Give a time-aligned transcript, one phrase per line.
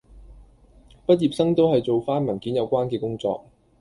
[1.05, 3.45] 畢業生都係做返文件有關嘅工作